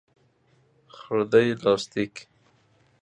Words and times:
خرده 0.97 1.43
لاستیک 1.61 2.15